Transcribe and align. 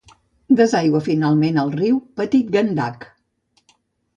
Desaigua 0.61 1.01
finalment 1.09 1.59
al 1.65 1.69
riu 1.81 1.99
Petit 2.21 2.51
Gandak. 2.57 3.07